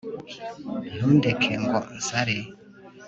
[0.95, 2.37] Ntundeke Ngo nsare